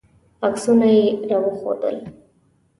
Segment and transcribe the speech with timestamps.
[0.47, 1.97] عکسونه یې راوښودل.